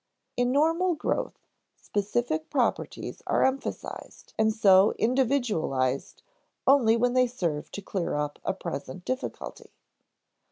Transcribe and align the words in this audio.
In 0.35 0.51
normal 0.51 0.95
growth, 0.95 1.37
specific 1.77 2.49
properties 2.49 3.21
are 3.27 3.45
emphasized 3.45 4.33
and 4.35 4.51
so 4.51 4.93
individualized 4.93 6.23
only 6.65 6.97
when 6.97 7.13
they 7.13 7.27
serve 7.27 7.69
to 7.73 7.83
clear 7.83 8.15
up 8.15 8.39
a 8.43 8.55
present 8.55 9.05
difficulty. 9.05 9.69